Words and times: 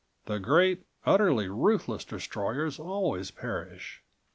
The 0.25 0.39
great, 0.39 0.87
utterly 1.05 1.47
ruthless 1.47 2.03
destroyers 2.03 2.79
always 2.79 3.29
perish." 3.29 4.01